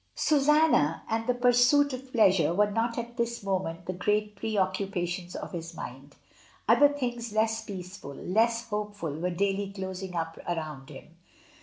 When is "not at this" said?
2.71-3.43